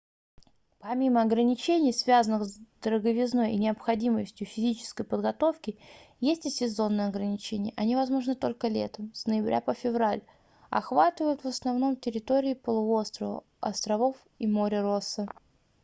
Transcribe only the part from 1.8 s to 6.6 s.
связанных с дороговизной и необходимостью физической подготовки есть и